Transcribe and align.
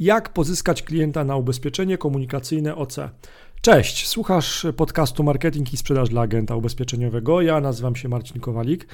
Jak 0.00 0.32
pozyskać 0.32 0.82
klienta 0.82 1.24
na 1.24 1.36
ubezpieczenie 1.36 1.98
komunikacyjne 1.98 2.76
OC? 2.76 2.96
Cześć, 3.60 4.08
słuchasz 4.08 4.66
podcastu 4.76 5.24
Marketing 5.24 5.72
i 5.72 5.76
Sprzedaż 5.76 6.08
dla 6.08 6.20
Agenta 6.20 6.56
Ubezpieczeniowego. 6.56 7.42
Ja 7.42 7.60
nazywam 7.60 7.96
się 7.96 8.08
Marcin 8.08 8.40
Kowalik. 8.40 8.86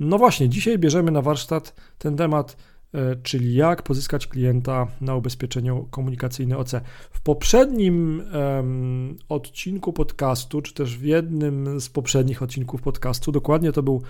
No 0.00 0.18
właśnie, 0.18 0.48
dzisiaj 0.48 0.78
bierzemy 0.78 1.10
na 1.10 1.22
warsztat 1.22 1.74
ten 1.98 2.16
temat, 2.16 2.56
e, 2.94 3.16
czyli 3.16 3.54
jak 3.54 3.82
pozyskać 3.82 4.26
klienta 4.26 4.86
na 5.00 5.14
ubezpieczenie 5.14 5.84
komunikacyjne 5.90 6.58
OC. 6.58 6.72
W 7.10 7.20
poprzednim 7.20 8.22
um, 8.34 9.16
odcinku 9.28 9.92
podcastu, 9.92 10.62
czy 10.62 10.74
też 10.74 10.98
w 10.98 11.04
jednym 11.04 11.80
z 11.80 11.88
poprzednich 11.88 12.42
odcinków 12.42 12.82
podcastu, 12.82 13.32
dokładnie 13.32 13.72
to 13.72 13.82
był 13.82 14.02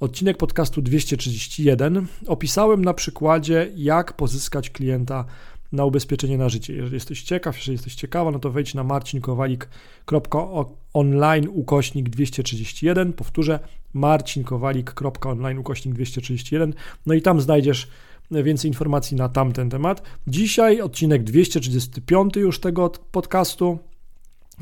odcinek 0.00 0.36
podcastu 0.36 0.82
231, 0.82 2.06
opisałem 2.26 2.84
na 2.84 2.94
przykładzie, 2.94 3.72
jak 3.76 4.12
pozyskać 4.12 4.70
klienta 4.70 5.24
na 5.72 5.84
ubezpieczenie 5.84 6.38
na 6.38 6.48
życie. 6.48 6.74
Jeżeli 6.74 6.94
jesteś 6.94 7.22
ciekaw, 7.22 7.56
jeżeli 7.56 7.72
jesteś 7.72 7.94
ciekawa, 7.94 8.30
no 8.30 8.38
to 8.38 8.50
wejdź 8.50 8.74
na 8.74 8.84
marcinkowalik.online 8.84 11.48
ukośnik 11.52 12.08
231. 12.08 13.12
Powtórzę, 13.12 13.60
marcinkowalik.online 13.94 15.58
ukośnik 15.58 15.94
231. 15.94 16.74
No 17.06 17.14
i 17.14 17.22
tam 17.22 17.40
znajdziesz 17.40 17.88
więcej 18.30 18.70
informacji 18.70 19.16
na 19.16 19.28
tamten 19.28 19.70
temat. 19.70 20.02
Dzisiaj 20.26 20.80
odcinek 20.80 21.24
235 21.24 22.36
już 22.36 22.60
tego 22.60 22.90
podcastu 23.10 23.78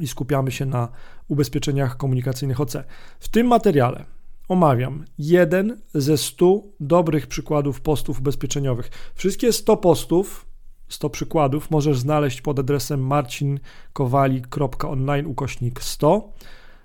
i 0.01 0.09
skupiamy 0.09 0.53
się 0.53 0.67
na 0.67 0.89
ubezpieczeniach 1.29 1.97
komunikacyjnych 1.97 2.61
OC. 2.61 2.77
W 3.21 3.29
tym 3.29 3.47
materiale 3.47 4.05
omawiam 4.49 5.05
jeden 5.19 5.81
ze 5.95 6.19
100 6.19 6.63
dobrych 6.81 7.27
przykładów 7.27 7.81
postów 7.81 8.19
ubezpieczeniowych. 8.19 8.91
Wszystkie 9.15 9.53
100 9.53 9.77
postów 9.77 10.46
100 10.89 11.11
przykładów 11.11 11.71
możesz 11.71 11.99
znaleźć 11.99 12.41
pod 12.41 12.59
adresem 12.59 13.07
marcinkowalik.online 13.07 15.27
ukośnik 15.27 15.83
100, 15.83 16.33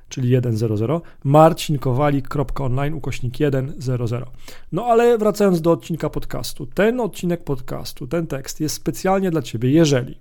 czyli 0.10 0.38
100, 0.56 1.02
marcinkowalik.online 1.24 2.94
ukośnik 2.94 3.36
100. 3.80 4.32
No 4.72 4.86
ale 4.86 5.18
wracając 5.18 5.62
do 5.62 5.72
odcinka 5.72 6.10
podcastu. 6.10 6.66
Ten 6.66 7.00
odcinek 7.00 7.44
podcastu, 7.44 8.08
ten 8.08 8.28
tekst 8.28 8.60
jest 8.60 8.76
specjalnie 8.76 9.32
dla 9.32 9.42
Ciebie, 9.42 9.72
jeżeli 9.72 10.20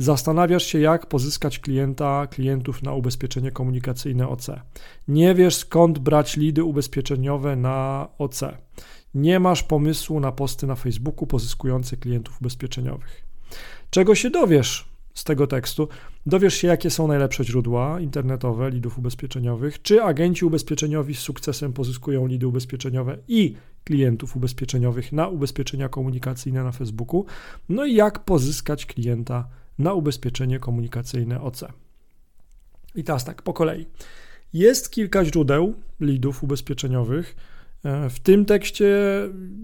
Zastanawiasz 0.00 0.66
się, 0.66 0.80
jak 0.80 1.06
pozyskać 1.06 1.58
klienta, 1.58 2.26
klientów 2.26 2.82
na 2.82 2.92
ubezpieczenie 2.92 3.50
komunikacyjne 3.50 4.28
OC. 4.28 4.50
Nie 5.08 5.34
wiesz, 5.34 5.56
skąd 5.56 5.98
brać 5.98 6.36
lidy 6.36 6.64
ubezpieczeniowe 6.64 7.56
na 7.56 8.08
OC 8.18 8.40
nie 9.14 9.40
masz 9.40 9.62
pomysłu 9.62 10.20
na 10.20 10.32
posty 10.32 10.66
na 10.66 10.74
Facebooku 10.74 11.26
pozyskujące 11.26 11.96
klientów 11.96 12.40
ubezpieczeniowych. 12.40 13.22
Czego 13.90 14.14
się 14.14 14.30
dowiesz 14.30 14.88
z 15.14 15.24
tego 15.24 15.46
tekstu? 15.46 15.88
Dowiesz 16.26 16.54
się, 16.54 16.68
jakie 16.68 16.90
są 16.90 17.08
najlepsze 17.08 17.44
źródła 17.44 18.00
internetowe 18.00 18.70
lidów 18.70 18.98
ubezpieczeniowych, 18.98 19.82
czy 19.82 20.02
agenci 20.02 20.44
ubezpieczeniowi 20.44 21.14
z 21.14 21.18
sukcesem 21.18 21.72
pozyskują 21.72 22.26
lidy 22.26 22.46
ubezpieczeniowe 22.46 23.18
i 23.28 23.54
klientów 23.84 24.36
ubezpieczeniowych 24.36 25.12
na 25.12 25.28
ubezpieczenia 25.28 25.88
komunikacyjne 25.88 26.64
na 26.64 26.72
Facebooku, 26.72 27.26
no 27.68 27.86
i 27.86 27.94
jak 27.94 28.24
pozyskać 28.24 28.86
klienta 28.86 29.48
na 29.78 29.92
ubezpieczenie 29.92 30.58
komunikacyjne 30.58 31.40
OC. 31.40 31.64
I 32.94 33.04
teraz 33.04 33.24
tak, 33.24 33.42
po 33.42 33.52
kolei. 33.52 33.86
Jest 34.52 34.90
kilka 34.90 35.24
źródeł 35.24 35.74
lidów 36.00 36.44
ubezpieczeniowych, 36.44 37.36
w 37.84 38.20
tym 38.22 38.44
tekście 38.44 38.96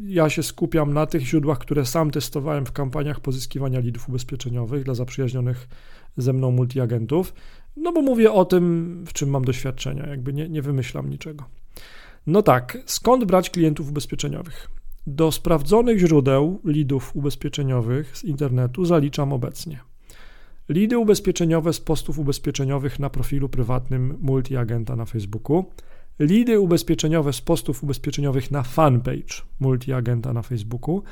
ja 0.02 0.30
się 0.30 0.42
skupiam 0.42 0.94
na 0.94 1.06
tych 1.06 1.22
źródłach, 1.22 1.58
które 1.58 1.86
sam 1.86 2.10
testowałem 2.10 2.66
w 2.66 2.72
kampaniach 2.72 3.20
pozyskiwania 3.20 3.80
lidów 3.80 4.08
ubezpieczeniowych 4.08 4.84
dla 4.84 4.94
zaprzyjaźnionych 4.94 5.68
ze 6.16 6.32
mną 6.32 6.50
multiagentów, 6.50 7.34
no 7.76 7.92
bo 7.92 8.02
mówię 8.02 8.32
o 8.32 8.44
tym, 8.44 9.04
w 9.06 9.12
czym 9.12 9.30
mam 9.30 9.44
doświadczenia, 9.44 10.06
jakby 10.06 10.32
nie, 10.32 10.48
nie 10.48 10.62
wymyślam 10.62 11.10
niczego. 11.10 11.44
No 12.26 12.42
tak, 12.42 12.78
skąd 12.86 13.24
brać 13.24 13.50
klientów 13.50 13.88
ubezpieczeniowych? 13.88 14.70
Do 15.06 15.32
sprawdzonych 15.32 15.98
źródeł 15.98 16.60
lidów 16.64 17.16
ubezpieczeniowych 17.16 18.16
z 18.16 18.24
internetu 18.24 18.84
zaliczam 18.84 19.32
obecnie. 19.32 19.80
Lidy 20.68 20.98
ubezpieczeniowe 20.98 21.72
z 21.72 21.80
postów 21.80 22.18
ubezpieczeniowych 22.18 22.98
na 22.98 23.10
profilu 23.10 23.48
prywatnym 23.48 24.18
multiagenta 24.20 24.96
na 24.96 25.04
Facebooku– 25.04 25.64
lidy 26.18 26.60
ubezpieczeniowe 26.60 27.32
z 27.32 27.40
postów 27.40 27.82
ubezpieczeniowych 27.82 28.50
na 28.50 28.62
fanpage 28.62 29.42
multiagenta 29.60 30.32
na 30.32 30.42
Facebooku, 30.42 31.02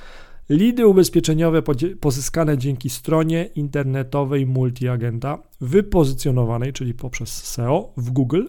lidy 0.48 0.86
ubezpieczeniowe 0.86 1.62
pozyskane 2.00 2.58
dzięki 2.58 2.90
stronie 2.90 3.44
internetowej 3.44 4.46
multiagenta 4.46 5.38
wypozycjonowanej, 5.60 6.72
czyli 6.72 6.94
poprzez 6.94 7.44
SEO 7.44 7.92
w 7.96 8.10
Google, 8.10 8.44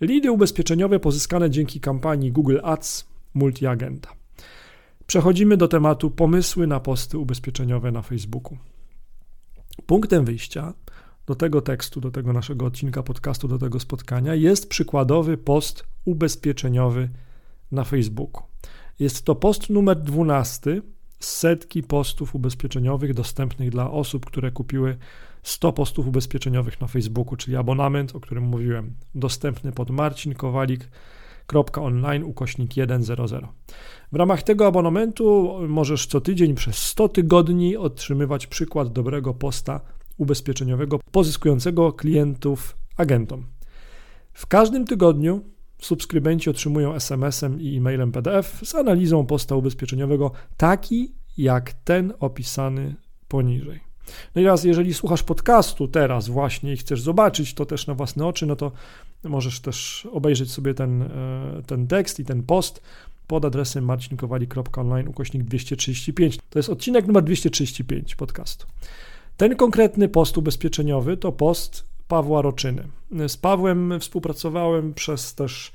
lidy 0.00 0.32
ubezpieczeniowe 0.32 1.00
pozyskane 1.00 1.50
dzięki 1.50 1.80
kampanii 1.80 2.32
Google 2.32 2.58
Ads 2.62 3.06
multiagenta. 3.34 4.12
Przechodzimy 5.06 5.56
do 5.56 5.68
tematu 5.68 6.10
pomysły 6.10 6.66
na 6.66 6.80
posty 6.80 7.18
ubezpieczeniowe 7.18 7.92
na 7.92 8.02
Facebooku. 8.02 8.56
Punktem 9.86 10.24
wyjścia 10.24 10.74
do 11.30 11.34
tego 11.34 11.60
tekstu, 11.60 12.00
do 12.00 12.10
tego 12.10 12.32
naszego 12.32 12.66
odcinka 12.66 13.02
podcastu, 13.02 13.48
do 13.48 13.58
tego 13.58 13.80
spotkania 13.80 14.34
jest 14.34 14.68
przykładowy 14.68 15.36
post 15.36 15.84
ubezpieczeniowy 16.04 17.08
na 17.72 17.84
Facebooku. 17.84 18.42
Jest 18.98 19.22
to 19.22 19.34
post 19.34 19.70
numer 19.70 20.02
12 20.02 20.82
z 21.20 21.36
setki 21.36 21.82
postów 21.82 22.34
ubezpieczeniowych 22.34 23.14
dostępnych 23.14 23.70
dla 23.70 23.90
osób, 23.90 24.26
które 24.26 24.50
kupiły 24.50 24.96
100 25.42 25.72
postów 25.72 26.06
ubezpieczeniowych 26.06 26.80
na 26.80 26.86
Facebooku, 26.86 27.36
czyli 27.36 27.56
abonament, 27.56 28.16
o 28.16 28.20
którym 28.20 28.44
mówiłem, 28.44 28.94
dostępny 29.14 29.72
pod 29.72 29.90
marcinkowalik.online 29.90 32.24
ukośnik 32.24 32.70
100. 33.02 33.16
W 34.12 34.16
ramach 34.16 34.42
tego 34.42 34.66
abonamentu 34.66 35.56
możesz 35.68 36.06
co 36.06 36.20
tydzień 36.20 36.54
przez 36.54 36.78
100 36.78 37.08
tygodni 37.08 37.76
otrzymywać 37.76 38.46
przykład 38.46 38.92
dobrego 38.92 39.34
posta 39.34 39.80
ubezpieczeniowego 40.20 41.00
pozyskującego 41.12 41.92
klientów 41.92 42.76
agentom. 42.96 43.46
W 44.32 44.46
każdym 44.46 44.86
tygodniu 44.86 45.44
subskrybenci 45.78 46.50
otrzymują 46.50 46.94
SMS-em 46.94 47.60
i 47.60 47.76
e-mailem 47.76 48.12
PDF 48.12 48.60
z 48.64 48.74
analizą 48.74 49.26
posta 49.26 49.56
ubezpieczeniowego, 49.56 50.32
taki 50.56 51.12
jak 51.38 51.72
ten 51.72 52.12
opisany 52.20 52.94
poniżej. 53.28 53.80
No 54.34 54.42
i 54.42 54.44
raz, 54.44 54.64
jeżeli 54.64 54.94
słuchasz 54.94 55.22
podcastu 55.22 55.88
teraz 55.88 56.28
właśnie 56.28 56.72
i 56.72 56.76
chcesz 56.76 57.00
zobaczyć 57.00 57.54
to 57.54 57.66
też 57.66 57.86
na 57.86 57.94
własne 57.94 58.26
oczy, 58.26 58.46
no 58.46 58.56
to 58.56 58.72
możesz 59.24 59.60
też 59.60 60.06
obejrzeć 60.12 60.52
sobie 60.52 60.74
ten, 60.74 61.02
e, 61.02 61.08
ten 61.66 61.86
tekst 61.86 62.20
i 62.20 62.24
ten 62.24 62.42
post 62.42 62.82
pod 63.26 63.44
adresem 63.44 63.84
marcinkowali.online 63.84 65.08
ukośnik 65.08 65.44
235. 65.44 66.38
To 66.50 66.58
jest 66.58 66.68
odcinek 66.68 67.06
numer 67.06 67.24
235 67.24 68.14
podcastu. 68.14 68.66
Ten 69.40 69.56
konkretny 69.56 70.08
post 70.08 70.38
ubezpieczeniowy 70.38 71.16
to 71.16 71.32
post 71.32 71.84
Pawła 72.08 72.42
Roczyny. 72.42 72.88
Z 73.28 73.36
Pawłem 73.36 74.00
współpracowałem 74.00 74.94
przez 74.94 75.34
też 75.34 75.72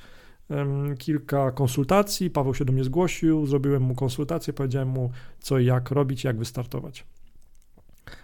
kilka 0.98 1.52
konsultacji. 1.52 2.30
Paweł 2.30 2.54
się 2.54 2.66
do 2.66 2.74
mnie 2.74 2.84
zgłosił, 2.84 3.46
zrobiłem 3.46 3.82
mu 3.82 3.96
konsultację, 3.96 4.54
powiedziałem 4.54 4.88
mu 4.88 5.12
co 5.40 5.60
i 5.60 5.66
jak 5.66 5.92
robić, 5.92 6.24
jak 6.24 6.38
wystartować. 6.38 7.06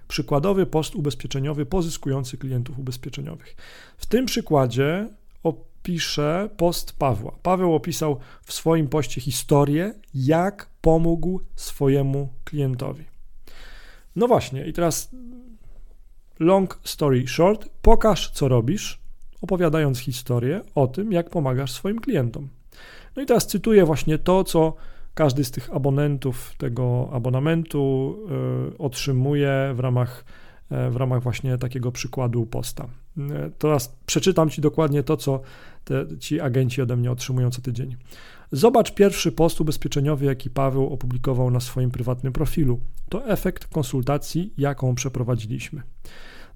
Przykładowy 0.07 0.65
post 0.65 0.95
ubezpieczeniowy 0.95 1.65
pozyskujący 1.65 2.37
klientów 2.37 2.79
ubezpieczeniowych. 2.79 3.55
W 3.97 4.05
tym 4.05 4.25
przykładzie 4.25 5.09
opiszę 5.43 6.49
post 6.57 6.93
Pawła. 6.99 7.35
Paweł 7.43 7.75
opisał 7.75 8.19
w 8.43 8.53
swoim 8.53 8.87
poście 8.87 9.21
historię, 9.21 9.93
jak 10.13 10.69
pomógł 10.81 11.41
swojemu 11.55 12.29
klientowi. 12.43 13.10
No 14.15 14.27
właśnie, 14.27 14.65
i 14.65 14.73
teraz 14.73 15.09
long 16.39 16.79
story 16.83 17.27
short, 17.27 17.69
pokaż 17.81 18.31
co 18.31 18.47
robisz, 18.47 18.99
opowiadając 19.41 19.99
historię 19.99 20.61
o 20.75 20.87
tym, 20.87 21.11
jak 21.11 21.29
pomagasz 21.29 21.71
swoim 21.71 21.99
klientom. 21.99 22.47
No 23.15 23.21
i 23.21 23.25
teraz 23.25 23.47
cytuję 23.47 23.85
właśnie 23.85 24.17
to, 24.17 24.43
co 24.43 24.75
każdy 25.13 25.43
z 25.43 25.51
tych 25.51 25.75
abonentów 25.75 26.53
tego 26.57 27.09
abonamentu 27.13 28.15
y, 28.73 28.77
otrzymuje 28.77 29.71
w 29.75 29.79
ramach, 29.79 30.25
y, 30.87 30.89
w 30.89 30.95
ramach 30.95 31.23
właśnie 31.23 31.57
takiego 31.57 31.91
przykładu 31.91 32.45
posta. 32.45 32.87
Y, 33.17 33.51
teraz 33.57 33.95
przeczytam 34.05 34.49
Ci 34.49 34.61
dokładnie 34.61 35.03
to, 35.03 35.17
co 35.17 35.41
te, 35.83 36.05
ci 36.19 36.39
agenci 36.39 36.81
ode 36.81 36.95
mnie 36.95 37.11
otrzymują 37.11 37.51
co 37.51 37.61
tydzień. 37.61 37.95
Zobacz 38.51 38.93
pierwszy 38.93 39.31
post 39.31 39.61
ubezpieczeniowy, 39.61 40.25
jaki 40.25 40.49
Paweł 40.49 40.93
opublikował 40.93 41.51
na 41.51 41.59
swoim 41.59 41.91
prywatnym 41.91 42.33
profilu. 42.33 42.79
To 43.11 43.27
efekt 43.27 43.67
konsultacji, 43.67 44.53
jaką 44.57 44.95
przeprowadziliśmy. 44.95 45.81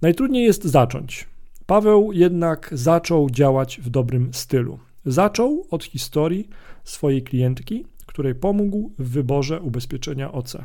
Najtrudniej 0.01 0.43
jest 0.43 0.63
zacząć. 0.63 1.27
Paweł 1.65 2.11
jednak 2.13 2.69
zaczął 2.71 3.29
działać 3.29 3.79
w 3.81 3.89
dobrym 3.89 4.33
stylu. 4.33 4.79
Zaczął 5.05 5.67
od 5.71 5.83
historii 5.83 6.49
swojej 6.83 7.23
klientki, 7.23 7.85
której 8.05 8.35
pomógł 8.35 8.91
w 8.99 9.09
wyborze 9.09 9.61
ubezpieczenia 9.61 10.31
OC. 10.31 10.57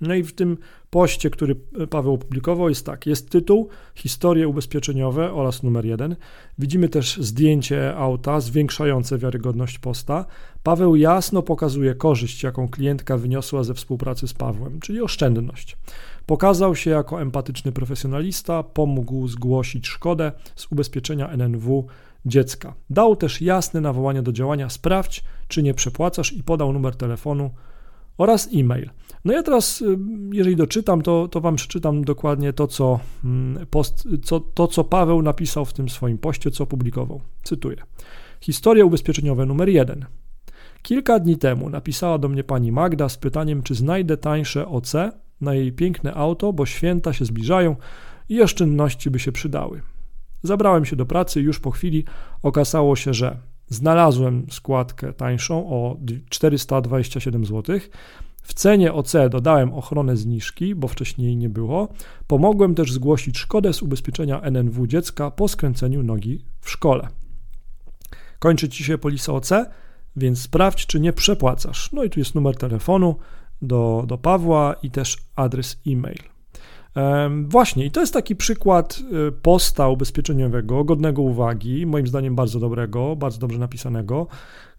No 0.00 0.14
i 0.14 0.22
w 0.22 0.32
tym 0.32 0.58
poście, 0.90 1.30
który 1.30 1.56
Paweł 1.90 2.14
opublikował, 2.14 2.68
jest 2.68 2.86
tak: 2.86 3.06
jest 3.06 3.30
tytuł, 3.30 3.68
historie 3.94 4.48
ubezpieczeniowe 4.48 5.32
oraz 5.32 5.62
numer 5.62 5.84
jeden. 5.84 6.16
Widzimy 6.58 6.88
też 6.88 7.16
zdjęcie 7.16 7.96
auta 7.96 8.40
zwiększające 8.40 9.18
wiarygodność 9.18 9.78
posta. 9.78 10.26
Paweł 10.62 10.96
jasno 10.96 11.42
pokazuje 11.42 11.94
korzyść, 11.94 12.42
jaką 12.42 12.68
klientka 12.68 13.16
wyniosła 13.16 13.64
ze 13.64 13.74
współpracy 13.74 14.28
z 14.28 14.34
Pawłem, 14.34 14.80
czyli 14.80 15.00
oszczędność. 15.02 15.76
Pokazał 16.26 16.76
się 16.76 16.90
jako 16.90 17.22
empatyczny 17.22 17.72
profesjonalista, 17.72 18.62
pomógł 18.62 19.28
zgłosić 19.28 19.88
szkodę 19.88 20.32
z 20.56 20.72
ubezpieczenia 20.72 21.28
NNW 21.28 21.86
dziecka. 22.26 22.74
Dał 22.90 23.16
też 23.16 23.40
jasne 23.40 23.80
nawołanie 23.80 24.22
do 24.22 24.32
działania: 24.32 24.68
sprawdź, 24.68 25.24
czy 25.48 25.62
nie 25.62 25.74
przepłacasz, 25.74 26.32
i 26.32 26.42
podał 26.42 26.72
numer 26.72 26.96
telefonu 26.96 27.50
oraz 28.20 28.48
e-mail. 28.54 28.90
No 29.24 29.32
ja 29.32 29.42
teraz, 29.42 29.82
y, 29.82 29.98
jeżeli 30.32 30.56
doczytam, 30.56 31.02
to, 31.02 31.28
to 31.28 31.40
Wam 31.40 31.56
przeczytam 31.56 32.04
dokładnie 32.04 32.52
to 32.52 32.66
co, 32.66 33.00
mm, 33.24 33.66
post, 33.66 34.08
co, 34.22 34.40
to, 34.40 34.66
co 34.66 34.84
Paweł 34.84 35.22
napisał 35.22 35.64
w 35.64 35.72
tym 35.72 35.88
swoim 35.88 36.18
poście, 36.18 36.50
co 36.50 36.64
opublikował. 36.64 37.20
Cytuję. 37.42 37.76
Historia 38.40 38.84
ubezpieczeniowa 38.84 39.46
numer 39.46 39.68
jeden. 39.68 40.06
Kilka 40.82 41.18
dni 41.18 41.38
temu 41.38 41.70
napisała 41.70 42.18
do 42.18 42.28
mnie 42.28 42.44
pani 42.44 42.72
Magda 42.72 43.08
z 43.08 43.16
pytaniem, 43.16 43.62
czy 43.62 43.74
znajdę 43.74 44.16
tańsze 44.16 44.68
OC 44.68 44.92
na 45.40 45.54
jej 45.54 45.72
piękne 45.72 46.14
auto, 46.14 46.52
bo 46.52 46.66
święta 46.66 47.12
się 47.12 47.24
zbliżają 47.24 47.76
i 48.28 48.42
oszczędności 48.42 49.10
by 49.10 49.18
się 49.18 49.32
przydały. 49.32 49.82
Zabrałem 50.42 50.84
się 50.84 50.96
do 50.96 51.06
pracy 51.06 51.40
już 51.40 51.60
po 51.60 51.70
chwili 51.70 52.04
okazało 52.42 52.96
się, 52.96 53.14
że 53.14 53.36
znalazłem 53.70 54.46
składkę 54.50 55.12
tańszą 55.12 55.70
o 55.70 55.96
427 56.28 57.44
zł. 57.44 57.78
W 58.42 58.54
cenie 58.54 58.92
OC 58.92 59.12
dodałem 59.30 59.74
ochronę 59.74 60.16
zniżki, 60.16 60.74
bo 60.74 60.88
wcześniej 60.88 61.36
nie 61.36 61.48
było. 61.48 61.88
Pomogłem 62.26 62.74
też 62.74 62.92
zgłosić 62.92 63.38
szkodę 63.38 63.72
z 63.72 63.82
ubezpieczenia 63.82 64.40
NNW 64.40 64.86
dziecka 64.86 65.30
po 65.30 65.48
skręceniu 65.48 66.02
nogi 66.02 66.44
w 66.60 66.70
szkole. 66.70 67.08
Kończy 68.38 68.68
ci 68.68 68.84
się 68.84 68.98
polisa 68.98 69.32
OC, 69.32 69.50
więc 70.16 70.42
sprawdź, 70.42 70.86
czy 70.86 71.00
nie 71.00 71.12
przepłacasz. 71.12 71.92
No 71.92 72.04
i 72.04 72.10
tu 72.10 72.20
jest 72.20 72.34
numer 72.34 72.56
telefonu 72.56 73.16
do, 73.62 74.04
do 74.06 74.18
Pawła 74.18 74.74
i 74.82 74.90
też 74.90 75.16
adres 75.36 75.80
e-mail. 75.86 76.39
Właśnie, 77.44 77.84
i 77.84 77.90
to 77.90 78.00
jest 78.00 78.12
taki 78.12 78.36
przykład 78.36 79.02
y, 79.28 79.32
posta 79.32 79.88
ubezpieczeniowego, 79.88 80.84
godnego 80.84 81.22
uwagi, 81.22 81.86
moim 81.86 82.06
zdaniem 82.06 82.34
bardzo 82.34 82.60
dobrego, 82.60 83.16
bardzo 83.16 83.38
dobrze 83.38 83.58
napisanego, 83.58 84.26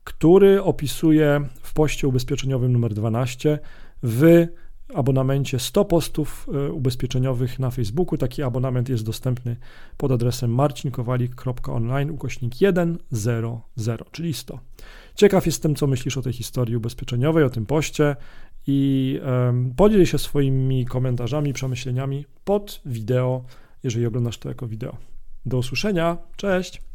który 0.04 0.64
opisuje 0.64 1.42
w 1.62 1.74
poście 1.74 2.08
ubezpieczeniowym 2.08 2.72
numer 2.72 2.94
12 2.94 3.60
w 4.04 4.48
abonamencie 4.96 5.60
100 5.60 5.86
postów 5.86 6.48
y, 6.68 6.74
ubezpieczeniowych 6.74 7.60
na 7.60 7.72
Facebooku. 7.72 8.18
Taki 8.18 8.44
abonament 8.44 8.90
jest 8.90 9.06
dostępny 9.06 9.56
pod 9.98 10.12
adresem 10.12 10.54
marcinkowalik.online 10.54 12.12
ukośnik 12.12 12.62
100, 12.62 14.06
czyli 14.12 14.34
100. 14.34 14.60
Ciekaw 15.16 15.46
jestem, 15.46 15.76
co 15.76 15.88
myślisz 15.88 16.18
o 16.18 16.22
tej 16.22 16.34
historii 16.34 16.76
ubezpieczeniowej, 16.76 17.44
o 17.44 17.50
tym 17.50 17.66
poście 17.66 18.16
i 18.68 19.20
podziel 19.78 20.06
się 20.06 20.18
swoimi 20.18 20.86
komentarzami, 20.86 21.54
przemyśleniami 21.54 22.26
pod 22.46 22.82
wideo, 22.86 23.44
jeżeli 23.84 24.06
oglądasz 24.06 24.38
to 24.38 24.50
jako 24.50 24.68
wideo. 24.68 24.98
Do 25.46 25.58
usłyszenia, 25.58 26.18
cześć! 26.36 26.91